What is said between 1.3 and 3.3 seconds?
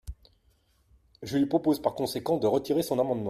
lui propose par conséquent de retirer son amendement.